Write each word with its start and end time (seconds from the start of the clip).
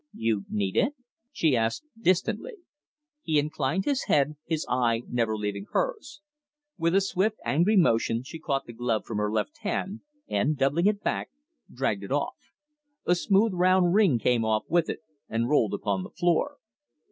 "You 0.15 0.45
need 0.49 0.77
it?" 0.77 0.95
she 1.31 1.55
asked 1.55 1.85
distantly. 1.95 2.55
He 3.21 3.37
inclined 3.37 3.85
his 3.85 4.05
head, 4.05 4.35
his 4.45 4.65
eye 4.67 5.03
never 5.07 5.37
leaving 5.37 5.67
hers. 5.73 6.21
With 6.75 6.95
a 6.95 7.01
swift 7.01 7.37
angry 7.45 7.77
motion 7.77 8.23
she 8.23 8.39
caught 8.39 8.65
the 8.65 8.73
glove 8.73 9.05
from 9.05 9.19
her 9.19 9.31
left 9.31 9.59
hand, 9.59 10.01
and, 10.27 10.57
doubling 10.57 10.87
it 10.87 11.03
back, 11.03 11.29
dragged 11.71 12.03
it 12.03 12.11
off. 12.11 12.35
A 13.05 13.13
smooth 13.13 13.53
round 13.53 13.93
ring 13.93 14.17
came 14.17 14.43
off 14.43 14.63
with 14.67 14.89
it 14.89 15.01
and 15.29 15.47
rolled 15.47 15.75
upon 15.75 16.01
the 16.01 16.09
floor. 16.09 16.57